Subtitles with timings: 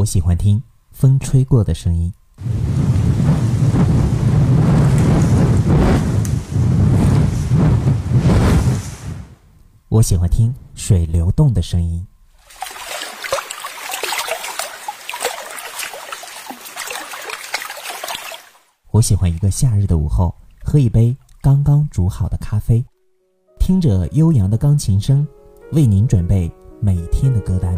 [0.00, 0.62] 我喜欢听
[0.92, 2.10] 风吹过的声音。
[9.90, 12.06] 我喜欢听水流动的声音。
[18.90, 22.82] 我喜欢一个夏日的午后，喝一杯刚刚煮好的咖啡，
[23.58, 25.28] 听着悠扬的钢琴声，
[25.72, 27.76] 为您准备每天的歌单。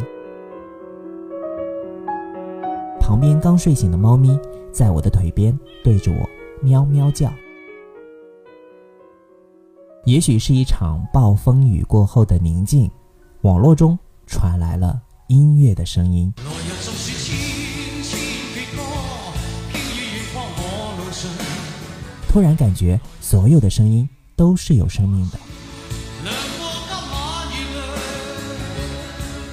[3.02, 4.38] 旁边刚睡醒的猫咪
[4.72, 6.30] 在我的腿边对着我
[6.62, 7.30] 喵喵叫。
[10.04, 12.88] 也许是一场暴风雨过后的宁静，
[13.40, 13.98] 网络中
[14.28, 16.32] 传来了音乐的声音。
[22.28, 25.38] 突然感觉所有的声音都是有生命的。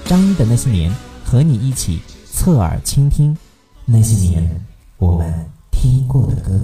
[0.05, 0.93] 张一的那些年，
[1.25, 1.99] 和你一起
[2.41, 3.37] 侧耳倾听
[3.83, 4.65] 那些年
[4.97, 6.57] 我们听过的歌。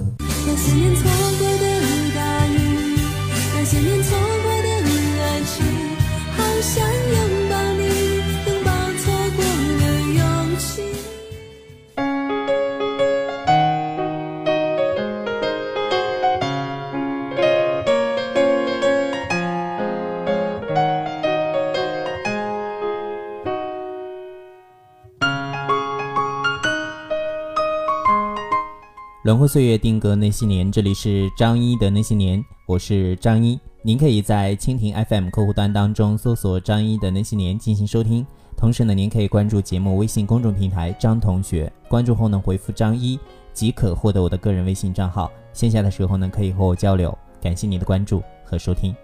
[29.26, 33.58] 轮回岁月定格那些年，这里是张一的那些年，我是张一。
[33.82, 38.24] 您可以在蜻蜓 FM 客户端当中搜索张一的那些年进行收听。
[38.56, 43.18] 同时呢，您可以关注节目微信公众平台张同学，关注后呢回复张一
[43.52, 45.28] 即可获得我的个人微信账号。
[45.52, 47.12] 线下的时候呢，可以和我交流。
[47.42, 48.94] 感谢您的关注和收听。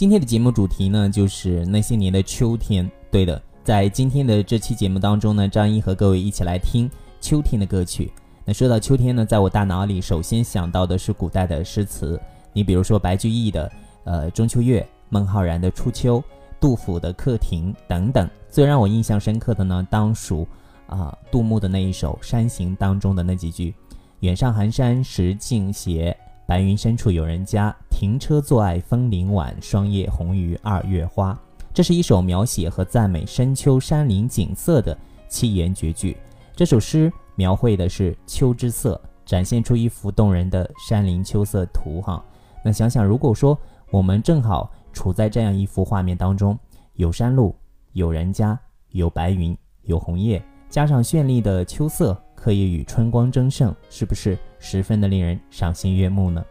[0.00, 2.90] 今天的节目主题呢，就是那些年的秋天。
[3.10, 8.10] 对的，在今天的这期节目当中呢，张一和各位一起来听秋天的歌曲。
[8.46, 12.18] 那说到秋天呢，在我大脑里首先想到的是古代的诗词，
[12.54, 13.68] 你比如说白居易的
[14.04, 14.80] 《呃中秋月》，
[15.10, 16.18] 孟浩然的《初秋》，
[16.58, 18.26] 杜甫的《客亭》等等。
[18.48, 20.48] 最让我印象深刻的呢，当属
[20.86, 23.74] 啊杜牧的那一首《山行》当中的那几句
[24.20, 26.16] ：“远上寒山石径斜。”
[26.50, 31.40] 白云深处有人家，停车坐爱枫林晚，霜叶红于二月花。
[31.72, 36.16] 这是一首描写和赞美深秋山林景色的七言绝句。
[36.56, 42.02] 这首诗描绘的是秋之色，展现出一幅动人的山林秋色图。
[42.02, 42.20] 哈，
[42.64, 43.56] 那想想，如果说
[43.92, 46.58] 我们正好处在这样一幅画面当中，
[46.94, 47.54] 有山路，
[47.92, 52.20] 有人家，有白云，有红叶，加上绚丽的秋色。
[52.34, 56.44] 可以与春光争胜，是不是十分的令人赏心悦目呢？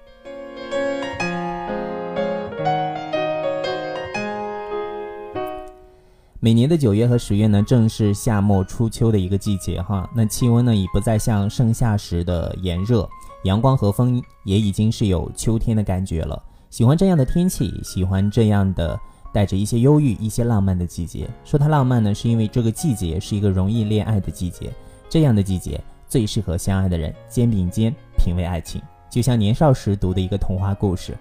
[6.41, 10.09] 每年的九月和十月呢，正是夏末初秋的一个季节哈。
[10.15, 13.07] 那气温呢，已不再像盛夏时的炎热，
[13.43, 16.41] 阳光和风也已经是有秋天的感觉了。
[16.69, 18.97] 喜欢这样的天气，喜欢这样的
[19.33, 21.29] 带着一些忧郁、一些浪漫的季节。
[21.43, 24.71] 说它浪漫呢，是因为这个季节是一个容易恋爱的季节。
[25.09, 31.15] 这样的季节最适合相爱的人肩并肩品味爱情，就像年少时读的一个童话故事。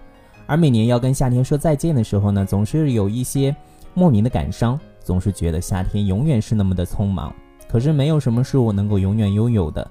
[0.47, 3.55] 而每年要跟夏天说再见的时候呢，总是有一些
[3.93, 7.33] 莫名的感伤，总是觉得夏天永远是那么的匆忙。
[7.69, 9.87] 可是没有什么是我能够永远拥有的。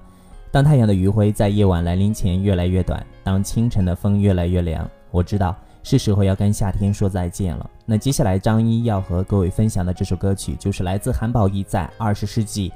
[0.51, 7.69] 当太阳的余晖在夜晚来临前越来越短，当清晨的风越来越凉，我知道是时候要跟夏天说再见了。
[7.85, 12.69] 那接下来张一要和各位分享的这首歌曲，就是来自韩宝仪在二十世纪。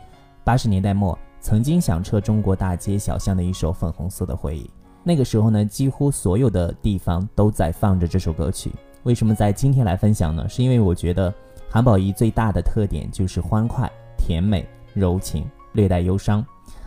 [0.45, 4.63] 八十年代末，曾经响彻中国大街小巷的一首《粉红色的回忆》。
[5.03, 8.71] 那个时候呢，几乎所有的地方都在放着这首歌曲。
[9.03, 10.47] 为什么在今天来分享呢？
[10.47, 11.31] 是因为我觉得
[11.69, 16.43] 韩宝仪最大的特点就是欢快、甜美、柔情，略带忧伤。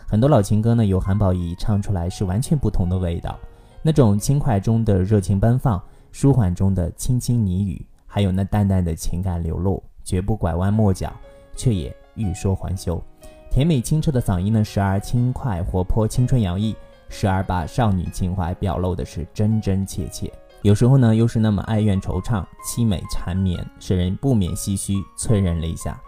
[0.07, 3.37] 很多老情歌呢，由韩宝仪唱出来是完全不同的味道。
[3.83, 5.79] 那种轻快中的热情奔放，
[6.11, 11.13] 舒缓中的轻轻呢语，还有那淡淡的情感流露，绝不拐弯抹角，
[11.55, 12.99] 却也欲说还休。
[13.57, 16.75] 甜美清澈的嗓音呢，时而轻快活泼、青春洋溢，
[17.09, 20.31] 时而把少女情怀表露的是真真切切。
[20.61, 25.99] 有时候呢，又是那么哀怨惆怅、凄美缠绵，使人不免唏嘘、催人泪下。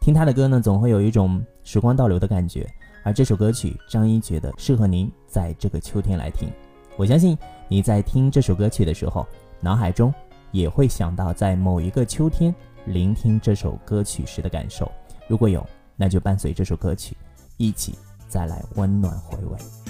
[0.00, 2.66] 听他的歌呢，总会有一种时光倒流的感觉。
[3.02, 6.48] 而这首歌曲，张一觉得适合您在这个秋天来听。
[6.96, 7.36] 我相信
[7.68, 9.26] 你在听这首歌曲的时候，
[9.60, 10.10] 脑海中
[10.52, 12.54] 也会想到在某一个秋天
[12.86, 14.90] 聆听这首歌曲时的感受。
[15.28, 15.62] 如果有，
[15.96, 17.16] 那就伴随这首歌曲，
[17.56, 17.94] 一起
[18.28, 19.83] 再来温暖回味。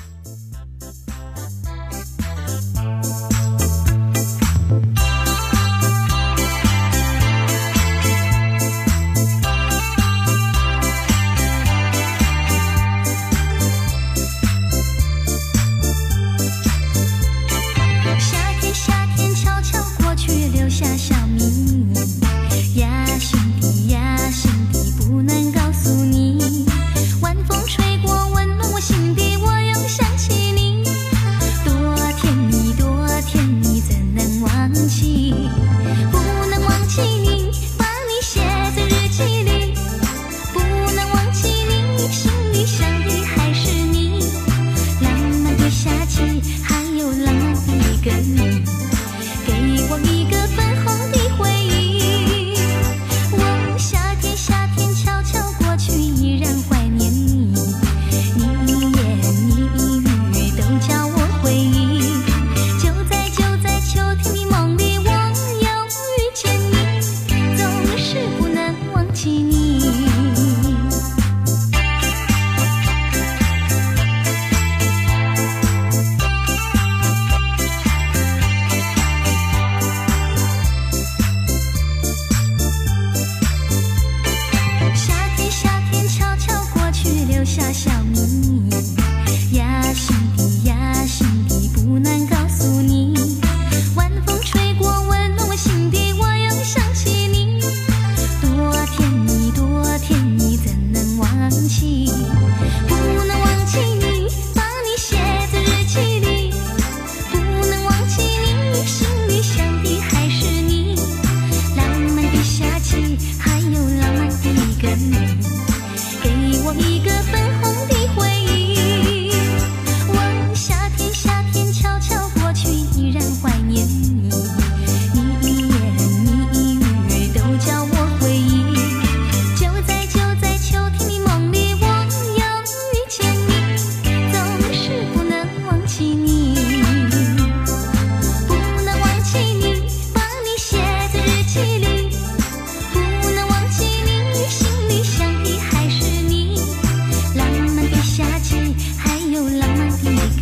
[91.85, 92.34] 不难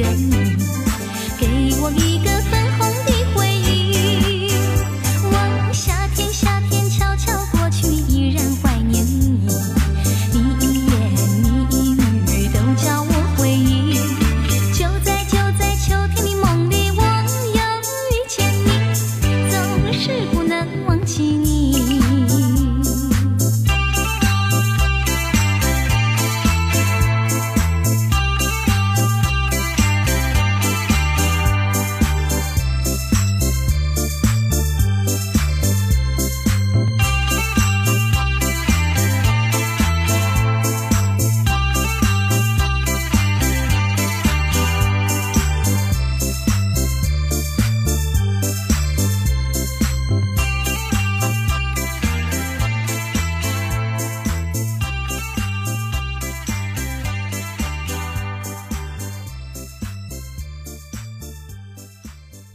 [0.02, 0.42] 的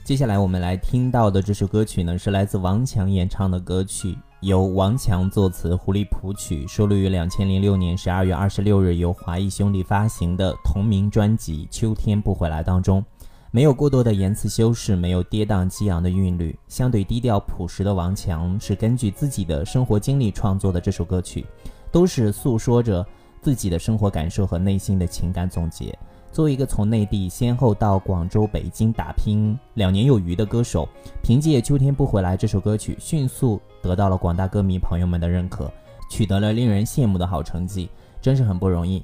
[0.08, 13.04] 接下来我们来听到的这首歌曲呢，是来自王强演唱的歌曲，由王强作词，胡立谱曲，收录于两千零六年十二月二十六日由华谊兄弟发行的同名专辑《秋天不回来》当中。
[13.52, 21.46] 没有过多的言辞修饰，没有跌宕激昂的韵律，相对低调朴实的王强是根据自己的生活经历创作的这首歌曲，
[21.92, 23.06] 都是诉说着
[23.42, 25.94] 自己的生活感受和内心的情感总结。
[26.32, 30.88] 作为一个从内地先后到广州、北京打拼两年有余的歌手，
[31.24, 35.72] 凭借《秋天不回来》这首歌曲，迅速得到了广大歌迷朋友们的认可，
[36.12, 37.90] 取得了令人羡慕的好成绩，
[38.22, 39.04] 真是很不容易。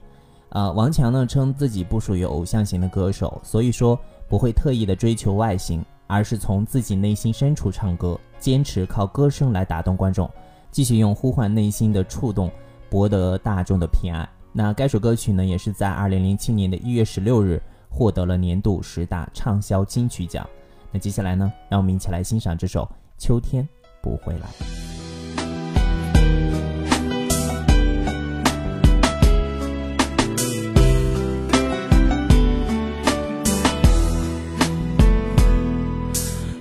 [0.50, 10.30] 呃，王强呢称自己不属于偶像型的歌手，所以说不会特意的追求外形，而是从自己内心深处唱歌，坚持靠歌声来打动观众，
[10.70, 12.52] 继续用呼唤内心的触动
[12.88, 14.30] 博得大众的偏爱。
[14.56, 20.48] 那该首歌曲呢，也是在二零零七年的一月十六日获得了年度十大畅销金曲奖。
[20.92, 22.84] 那接下来呢，让我们一起来欣赏这首
[23.18, 23.68] 《秋天
[24.00, 24.42] 不会来》。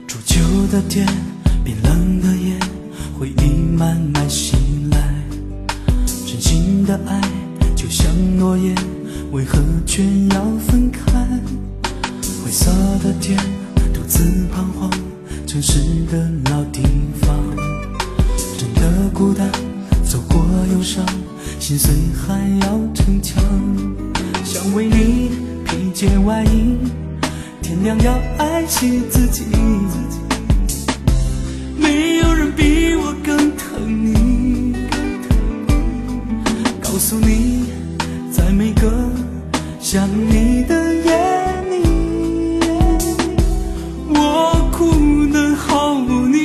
[0.07, 1.07] 初秋的天，
[1.63, 2.59] 冰冷的夜，
[3.19, 4.57] 回忆慢慢袭
[4.91, 4.99] 来。
[6.07, 7.21] 真心的爱
[7.93, 8.75] 像诺言，
[9.33, 11.13] 为何却要分开？
[12.43, 12.71] 灰色
[13.05, 13.39] 的天，
[13.93, 14.91] 独自彷徨，
[15.47, 15.79] 城市
[16.11, 16.81] 的老地
[17.21, 17.39] 方，
[18.57, 19.47] 真的孤单，
[20.03, 21.05] 走过忧伤，
[21.61, 23.45] 心碎还要逞强，
[24.43, 25.33] 想为你
[25.67, 26.79] 披件外衣。
[27.61, 29.45] 天亮要爱惜自己，
[31.77, 34.75] 没有人比我更疼你。
[36.83, 37.62] 告诉你，
[39.93, 41.13] 想你的夜
[41.69, 41.77] 里，
[44.09, 44.17] 我
[44.73, 44.89] 哭
[45.31, 46.39] 的好无你。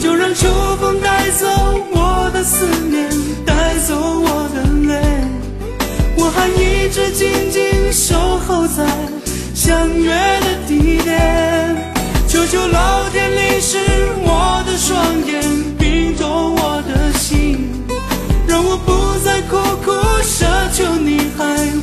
[0.00, 0.48] 就让秋
[0.80, 1.46] 风带走
[1.92, 3.10] 我的思念，
[3.44, 4.96] 带走我的泪。
[6.16, 8.16] 我还一直静静守
[8.48, 8.86] 候在
[9.54, 11.76] 相约的地点。
[12.26, 13.76] 求求老天淋湿
[14.22, 14.96] 我的双
[15.26, 15.44] 眼，
[15.78, 17.68] 冰冻我的心，
[18.48, 19.92] 让我不再苦苦
[21.40, 21.79] time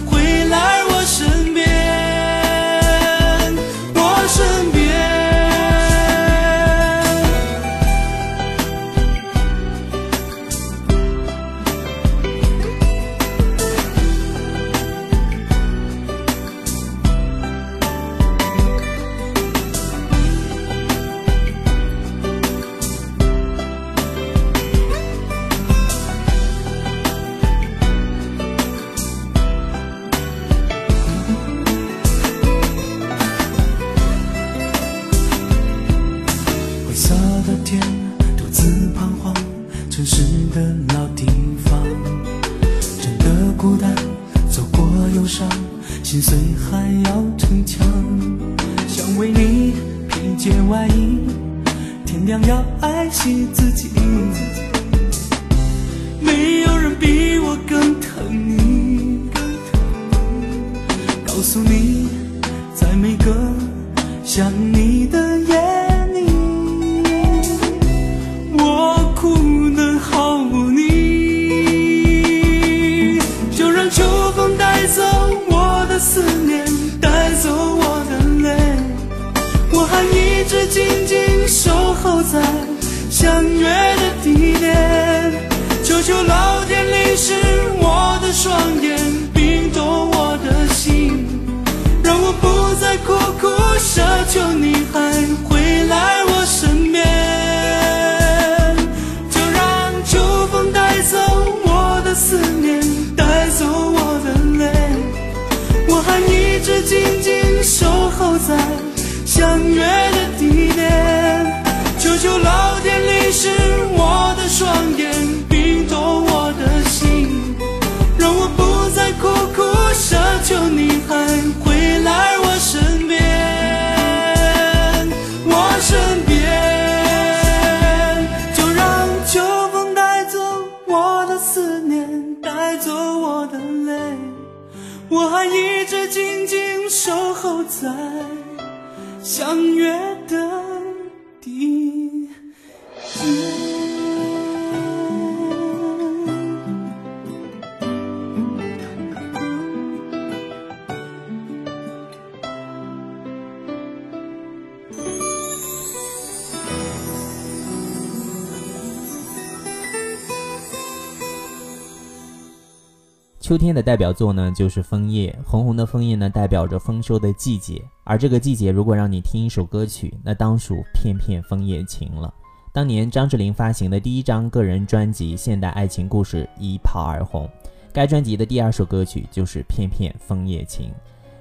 [163.48, 167.82] 秋天的代表作呢就是枫叶红红的枫叶呢代表着丰收的季节。
[168.04, 172.34] 而这个季节如果让你听一首歌曲那当属片片枫叶情了。
[172.74, 177.50] 当年张智霖发行的第一张个人专辑现代爱情故事一炮而红
[177.94, 180.92] 该专辑的第二首歌曲就是片片枫叶情。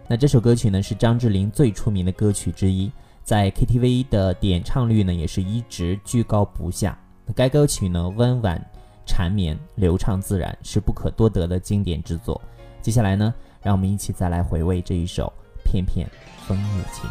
[0.07, 2.89] 那这首歌曲呢是张智霖最出名的歌曲之一
[3.25, 6.97] 在 ktv 的点唱率呢也是一直居高不下。
[7.35, 8.65] 该歌曲呢温婉
[9.07, 12.39] 缠绵流畅自然是不可多得的经典之作。
[12.83, 13.33] 接下来呢，
[13.63, 15.33] 让我们一起再来回味这一首
[15.65, 16.07] 片片
[16.47, 17.09] 枫叶情。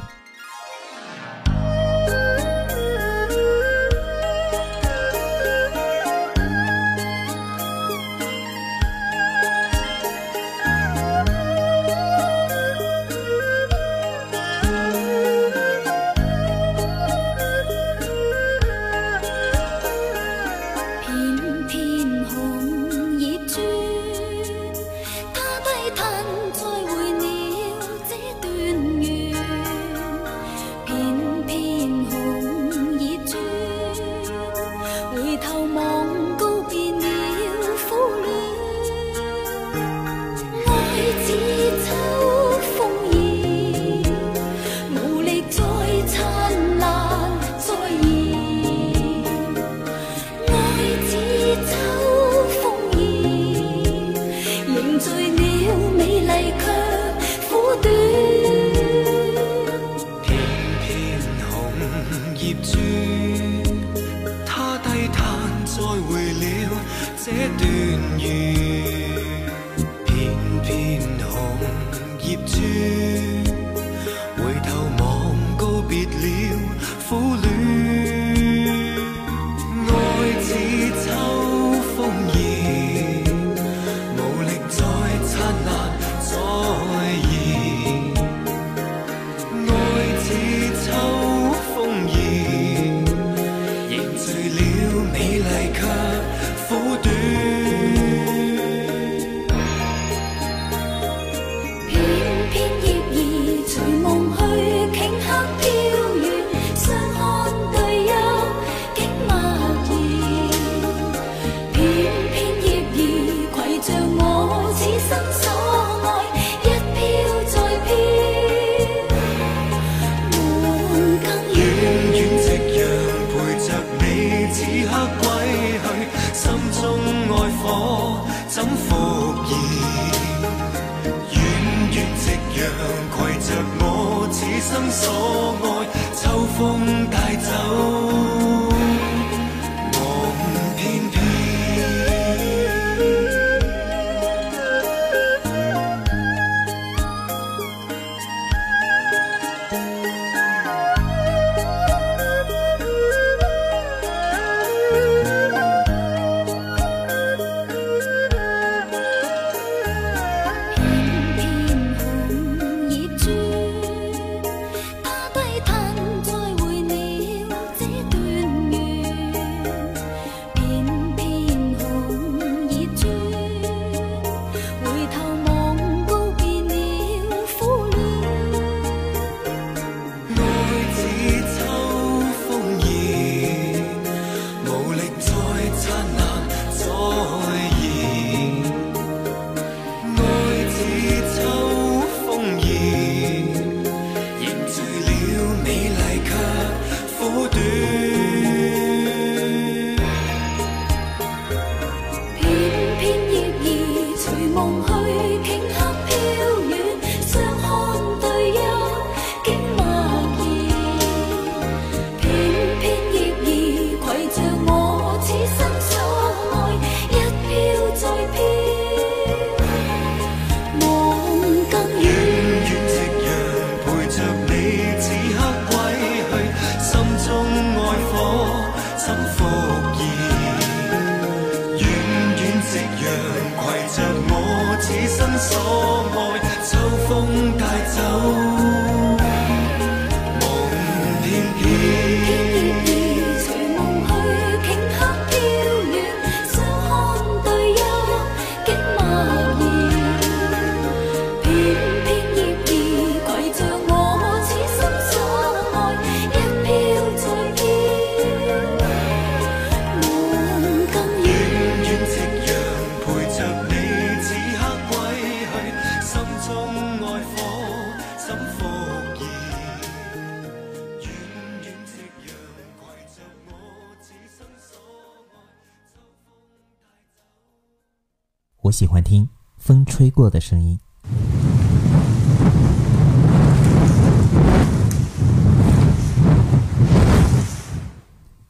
[279.65, 280.79] 风吹过的声音。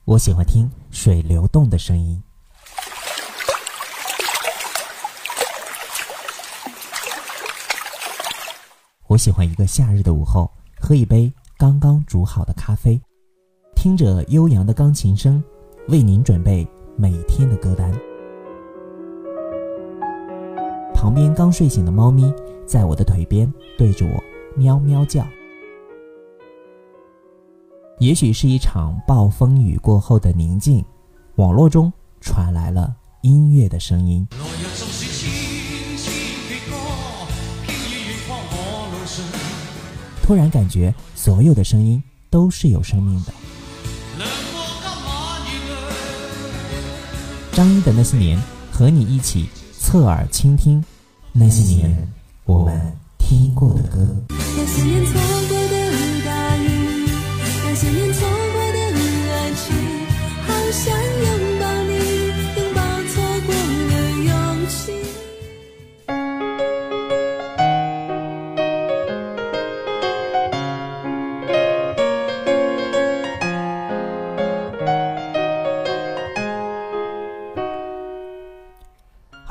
[0.04, 2.22] 我喜欢听水流动的声音。
[9.08, 10.52] 我喜欢一个夏日的午后，
[10.82, 13.00] 喝一杯刚刚煮好的咖啡，
[13.74, 15.42] 听着悠扬的钢琴声，
[15.88, 17.90] 为您准备每天的歌单。
[21.06, 22.34] 旁边刚睡醒的猫咪
[22.66, 24.24] 在我的腿边对着我
[24.58, 25.24] 喵喵叫。
[28.00, 30.84] 也许是一场暴风雨过后的宁静，
[31.36, 32.92] 网络中传来了
[33.22, 34.28] 音乐的声音。
[40.24, 43.34] 突然感觉所有的声音都是有生命的。
[47.52, 48.42] 张一的那些年，
[48.72, 50.84] 和你一起侧耳倾听
[51.38, 52.08] 那些年
[52.46, 52.74] 我们
[53.18, 54.08] 听过的歌。
[54.30, 55.12] 那些年错
[55.50, 57.10] 过的大雨，
[57.66, 58.14] 那些年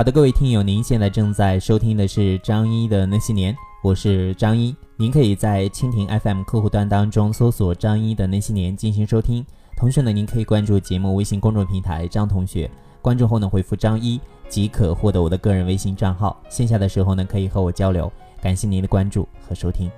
[0.05, 4.77] 好的，各位听友，您现在正在收听的是张一的那些年，我是张一。
[4.99, 9.43] 您可以在蜻蜓 FM 客户端当中搜索“张一的那些年”进行收听。
[9.79, 16.39] 同时呢，您可以关注节目微信公众平台“张同学”，关注后呢回复“张一”即可获得我的个人微信账号。
[16.51, 18.13] 线下的时候呢，可以和我交流。
[18.43, 19.91] 感谢您的关注和收听。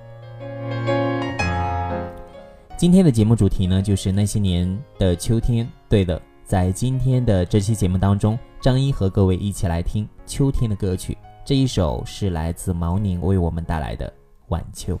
[2.77, 5.67] 今天的节目主题呢，就是那些年的秋天。
[5.89, 11.17] 对的，在今天的这期节目当中，张一和各位一起来听秋天的歌曲。
[11.45, 14.07] 这一首是来自毛宁为我们带来的
[14.47, 14.99] 《晚秋》。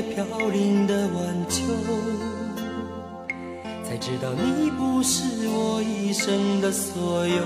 [0.00, 1.64] 飘零的晚秋，
[3.84, 7.42] 才知道你不是我一生的所有。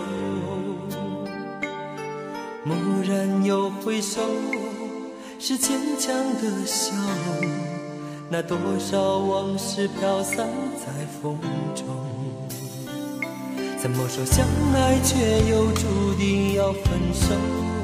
[2.64, 2.76] 蓦
[3.08, 4.20] 然又回首，
[5.38, 7.50] 是坚强的笑容，
[8.28, 11.38] 那多少往事飘散在风
[11.74, 11.86] 中。
[13.78, 17.75] 怎么说相爱却又注定要分手？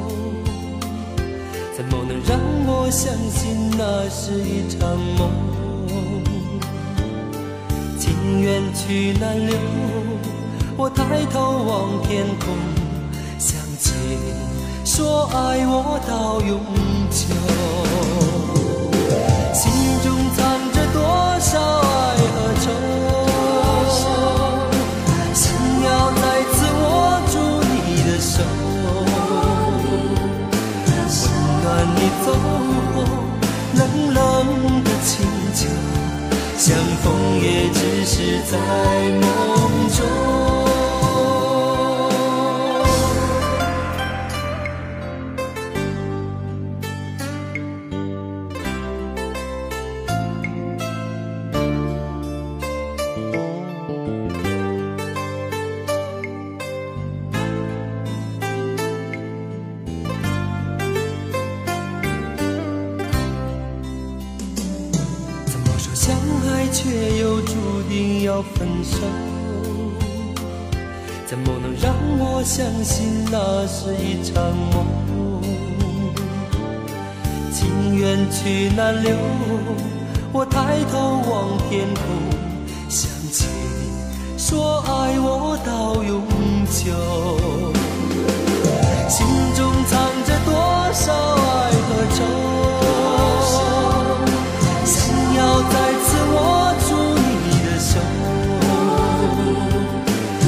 [1.75, 5.31] 怎么能让我相信那是一场梦？
[7.99, 9.57] 情缘去难留，
[10.77, 12.55] 我抬头望天空，
[13.39, 13.93] 想起
[14.85, 16.61] 说爱我到永
[17.11, 17.35] 久，
[80.33, 82.03] 我抬头望天空，
[82.89, 83.81] 想起你
[84.39, 86.23] 说爱我到永
[86.67, 86.81] 久。
[89.09, 89.93] 心中藏
[90.25, 90.51] 着多
[90.93, 92.19] 少爱和愁？
[94.85, 94.95] 想
[95.37, 95.39] 要
[95.71, 96.37] 再次握
[96.89, 97.91] 住你的手，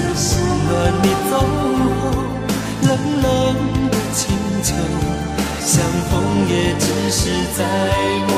[0.01, 0.33] 温
[0.67, 0.73] 暖
[1.03, 1.33] 你走
[1.79, 1.83] 后
[2.83, 2.89] 冷
[3.23, 3.25] 冷
[3.91, 4.23] 的清
[4.63, 4.67] 秋，
[5.61, 5.73] 相
[6.11, 6.13] 逢
[6.49, 7.21] 也只是
[7.57, 7.61] 在
[8.29, 8.33] 梦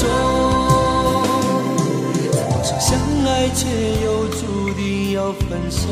[0.00, 0.02] 中。
[2.32, 2.88] 怎么说相
[3.26, 3.60] 爱却
[4.04, 4.40] 又注
[4.74, 5.88] 定要分手？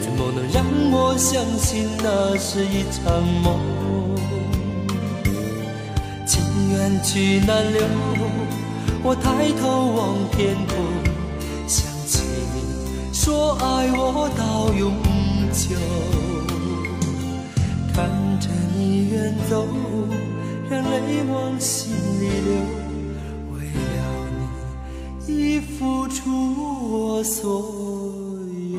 [0.00, 3.46] 怎么能让我相信那是一场梦？
[6.26, 7.80] 情缘去难留，
[9.02, 9.98] 我抬头望
[10.32, 10.76] 天空，
[11.66, 12.22] 想起
[12.52, 12.56] 你
[13.12, 14.92] 说爱我到永
[15.52, 15.76] 久。
[17.94, 19.66] 看着你远走，
[20.70, 22.52] 让泪往心里流，
[23.52, 24.28] 为了
[25.26, 26.30] 你已付出
[26.92, 27.62] 我所
[28.72, 28.78] 有。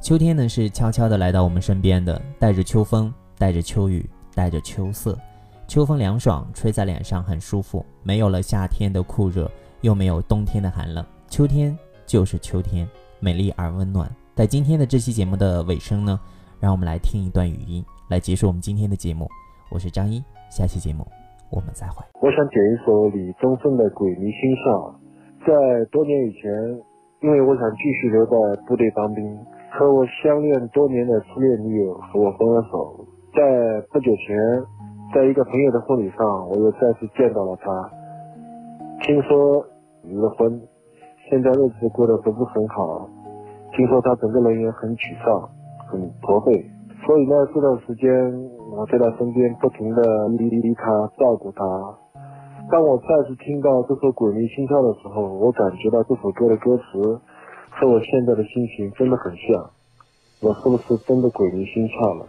[0.00, 4.04] 秋天呢是悄悄的来到我们身边的，带着秋风，带着秋雨，
[4.34, 5.18] 带着秋色。
[5.66, 11.02] 秋风凉爽，吹在脸上很舒服，没有了夏天的酷热，又没有冬天的寒冷。
[11.30, 12.86] 秋天就是秋天，
[13.20, 14.10] 美丽而温暖。
[14.34, 16.18] 在今天的这期节目的尾声呢，
[16.58, 19.28] 让我们来听一段语音，来结束我们今天的节目。
[19.70, 21.04] 我是张一，下期节目
[21.52, 22.00] 我们再会。
[22.22, 24.88] 我想点一首李宗盛的《鬼迷心窍》。
[25.44, 26.48] 在多年以前，
[27.20, 28.32] 因为我想继续留在
[28.66, 29.22] 部队当兵，
[29.76, 33.04] 和我相恋多年的初恋女友和我分了手。
[33.36, 34.32] 在不久前，
[35.14, 37.68] 在一个朋友的婚礼上，我又再次见到了她。
[39.04, 39.62] 听说
[40.04, 40.58] 离了婚，
[41.28, 43.06] 现在日子过得不是很好。
[43.74, 45.48] 听说他整个人也很沮丧，
[45.88, 46.52] 很驼背。
[47.04, 48.10] 所以呢，这段时间
[48.70, 50.84] 我在他身边不停的理理他，
[51.18, 51.64] 照顾他。
[52.70, 57.20] 当我再次听到这首《鬼迷心窍》的时候，我感觉到这首歌的歌词
[57.70, 59.70] 和我现在的心情真的很像。
[60.40, 62.26] 我是不是真的鬼迷心窍了？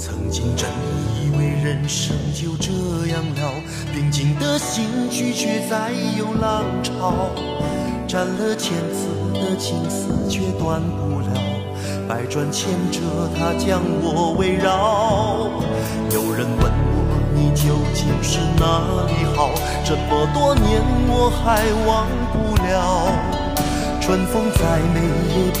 [0.00, 0.66] 曾经真
[1.14, 2.72] 以为人生就这
[3.12, 3.52] 样了，
[3.92, 7.28] 平静的心拒绝再有浪潮，
[8.08, 11.36] 斩了千次的情丝却断不了，
[12.08, 15.50] 百转千折它将我围绕。
[16.14, 19.50] 有人问我你究竟是哪里好，
[19.84, 23.12] 这么多年我还忘不了。
[24.00, 25.60] 春风再美也比